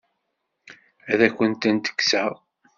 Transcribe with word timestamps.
Ad 1.11 1.19
akent-tent-kkseɣ? 1.27 2.31